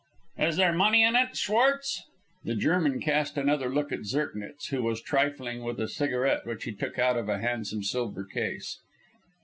[0.39, 2.05] "Is there money in it, Schwartz?"
[2.43, 6.73] The German cast another look at Zirknitz, who was trifling with a cigarette which he
[6.73, 8.79] took out of a handsome silver case.